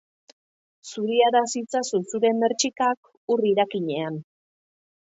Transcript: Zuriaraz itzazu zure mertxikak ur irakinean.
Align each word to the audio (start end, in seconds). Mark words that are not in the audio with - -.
Zuriaraz 0.91 1.45
itzazu 1.61 2.01
zure 2.15 2.33
mertxikak 2.41 3.13
ur 3.37 3.47
irakinean. 3.53 4.23